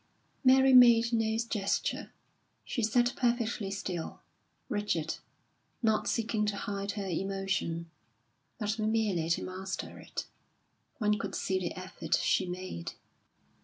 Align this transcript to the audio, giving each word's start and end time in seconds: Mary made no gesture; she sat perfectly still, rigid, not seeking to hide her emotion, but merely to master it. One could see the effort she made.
Mary 0.43 0.73
made 0.73 1.13
no 1.13 1.37
gesture; 1.47 2.11
she 2.65 2.81
sat 2.81 3.13
perfectly 3.15 3.69
still, 3.69 4.19
rigid, 4.67 5.17
not 5.83 6.07
seeking 6.07 6.43
to 6.43 6.55
hide 6.55 6.93
her 6.93 7.05
emotion, 7.05 7.87
but 8.57 8.79
merely 8.79 9.29
to 9.29 9.43
master 9.43 9.99
it. 9.99 10.25
One 10.97 11.19
could 11.19 11.35
see 11.35 11.59
the 11.59 11.75
effort 11.77 12.15
she 12.15 12.47
made. 12.47 12.93